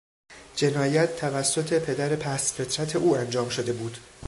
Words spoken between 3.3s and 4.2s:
شده بود.